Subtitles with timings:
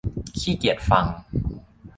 [0.39, 1.05] ขี้เกียจฟัง